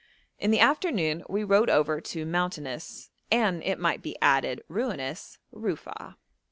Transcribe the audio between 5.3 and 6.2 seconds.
Rufa'a.